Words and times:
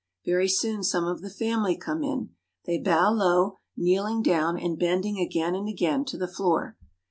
Very 0.25 0.47
soon 0.49 0.83
some 0.83 1.03
of 1.05 1.21
the 1.21 1.29
family 1.29 1.77
come 1.77 2.01
in. 2.03 2.31
They 2.65 2.79
bow 2.79 3.11
low, 3.11 3.59
kneeling 3.77 4.23
down 4.23 4.57
and 4.57 4.79
bend 4.79 5.05
ing 5.05 5.19
again 5.19 5.53
and 5.53 5.69
again 5.69 6.05
to 6.05 6.17
the 6.17 6.27
floor. 6.27 6.75